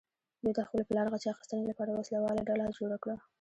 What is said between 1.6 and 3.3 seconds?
لپاره وسله واله ډله جوړه کړه.